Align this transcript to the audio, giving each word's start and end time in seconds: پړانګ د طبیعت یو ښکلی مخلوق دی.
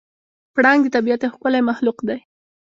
پړانګ 0.53 0.81
د 0.85 0.87
طبیعت 0.95 1.21
یو 1.23 1.33
ښکلی 1.33 1.61
مخلوق 1.69 1.97
دی. 2.07 2.19